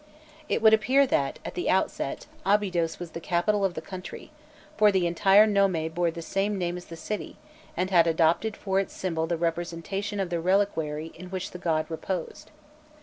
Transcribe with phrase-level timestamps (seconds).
[0.49, 4.31] It would appear that, at the outset, Abydos was the capital of the country,
[4.75, 7.37] for the entire nome bore the same name as the city,
[7.77, 11.85] and had adopted for its symbol the representation of the reliquary in which the god
[11.87, 12.49] reposed.